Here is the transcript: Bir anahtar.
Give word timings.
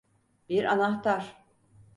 Bir 0.49 0.63
anahtar. 0.65 1.45